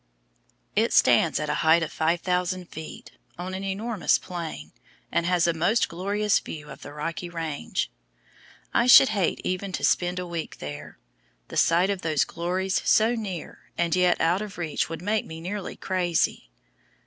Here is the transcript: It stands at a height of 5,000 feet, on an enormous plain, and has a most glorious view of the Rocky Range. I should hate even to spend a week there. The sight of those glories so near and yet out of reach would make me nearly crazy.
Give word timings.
It 0.75 0.93
stands 0.93 1.39
at 1.39 1.47
a 1.47 1.53
height 1.61 1.83
of 1.83 1.91
5,000 1.91 2.65
feet, 2.69 3.11
on 3.37 3.53
an 3.53 3.63
enormous 3.63 4.17
plain, 4.17 4.71
and 5.11 5.27
has 5.27 5.45
a 5.45 5.53
most 5.53 5.89
glorious 5.89 6.39
view 6.39 6.71
of 6.71 6.81
the 6.81 6.91
Rocky 6.91 7.29
Range. 7.29 7.87
I 8.73 8.87
should 8.87 9.09
hate 9.09 9.41
even 9.43 9.71
to 9.73 9.83
spend 9.83 10.17
a 10.17 10.25
week 10.25 10.57
there. 10.57 10.97
The 11.49 11.57
sight 11.57 11.91
of 11.91 12.01
those 12.01 12.25
glories 12.25 12.81
so 12.83 13.13
near 13.13 13.59
and 13.77 13.95
yet 13.95 14.19
out 14.19 14.41
of 14.41 14.57
reach 14.57 14.89
would 14.89 15.03
make 15.03 15.23
me 15.27 15.39
nearly 15.39 15.75
crazy. 15.75 16.49